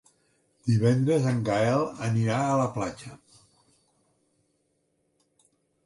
[0.69, 3.15] Divendres en Gaël anirà a la platja.